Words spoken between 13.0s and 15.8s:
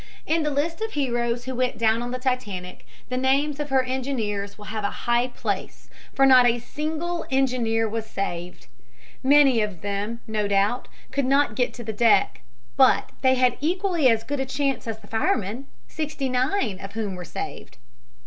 they had equally as good a chance as the firemen,